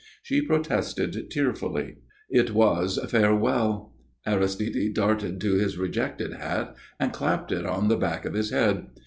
She 0.23 0.41
protested 0.41 1.29
tearfully. 1.29 1.97
It 2.27 2.55
was 2.55 2.97
farewell. 3.07 3.93
Aristide 4.25 4.95
darted 4.95 5.39
to 5.41 5.53
his 5.53 5.77
rejected 5.77 6.33
hat 6.33 6.73
and 6.99 7.13
clapped 7.13 7.51
it 7.51 7.67
on 7.67 7.87
the 7.87 7.97
back 7.97 8.25
of 8.25 8.33
his 8.33 8.49
head. 8.49 8.87